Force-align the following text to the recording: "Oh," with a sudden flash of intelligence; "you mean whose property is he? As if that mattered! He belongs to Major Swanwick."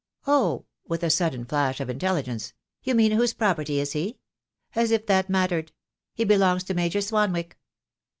"Oh," 0.25 0.65
with 0.87 1.03
a 1.03 1.11
sudden 1.11 1.45
flash 1.45 1.79
of 1.79 1.87
intelligence; 1.87 2.53
"you 2.81 2.95
mean 2.95 3.11
whose 3.11 3.35
property 3.35 3.79
is 3.79 3.91
he? 3.91 4.17
As 4.73 4.89
if 4.89 5.05
that 5.05 5.29
mattered! 5.29 5.71
He 6.15 6.23
belongs 6.25 6.63
to 6.63 6.73
Major 6.73 7.01
Swanwick." 7.01 7.59